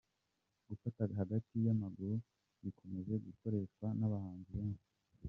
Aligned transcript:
Gufata 0.67 1.01
hagati 1.21 1.53
y'amaguru 1.65 2.15
bikomeje 2.63 3.13
gukoreshwa 3.25 3.87
n'abahanzi 3.97 4.51
benshi. 4.59 4.87